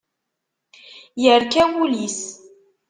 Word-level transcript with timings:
Yerka 1.23 1.63
wul-is. 1.73 2.19